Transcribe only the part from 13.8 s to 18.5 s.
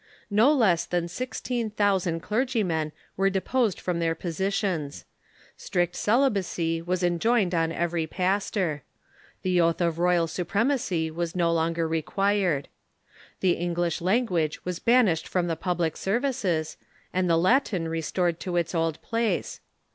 language Avas banished from the public services, and the Latin restored